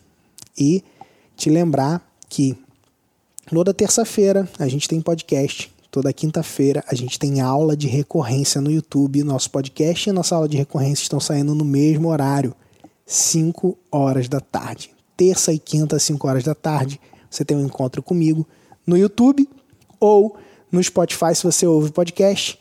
e 0.57 0.85
te 1.37 1.51
lembrar 1.51 2.01
que 2.29 2.57
toda 3.53 3.75
terça-feira 3.75 4.49
a 4.57 4.69
gente 4.69 4.89
tem 4.89 5.01
podcast. 5.01 5.75
Toda 5.91 6.13
quinta-feira 6.13 6.85
a 6.87 6.95
gente 6.95 7.19
tem 7.19 7.41
aula 7.41 7.77
de 7.77 7.89
recorrência 7.89 8.61
no 8.61 8.71
YouTube. 8.71 9.25
Nosso 9.25 9.51
podcast 9.51 10.09
e 10.09 10.13
nossa 10.13 10.37
aula 10.37 10.49
de 10.49 10.57
recorrência 10.57 11.03
estão 11.03 11.19
saindo 11.19 11.57
no 11.57 11.65
mesmo 11.65 12.09
horário, 12.09 12.55
5 13.05 13.77
horas 13.91 14.29
da 14.29 14.39
tarde. 14.39 14.95
Terça 15.17 15.53
e 15.53 15.59
quinta, 15.59 15.99
5 15.99 16.29
horas 16.29 16.45
da 16.45 16.55
tarde, 16.55 17.01
você 17.37 17.45
tem 17.45 17.57
um 17.57 17.65
encontro 17.65 18.03
comigo 18.03 18.47
no 18.87 18.97
YouTube 18.97 19.49
ou 19.99 20.37
no 20.71 20.83
Spotify 20.83 21.35
se 21.35 21.45
você 21.45 21.67
ouve 21.67 21.91
podcast. 21.93 22.59